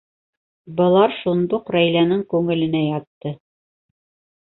Былар 0.79 1.13
шундуҡ 1.19 1.71
Рәйләнең 1.77 2.25
күңеленә 2.35 2.85
ятты. 2.89 3.39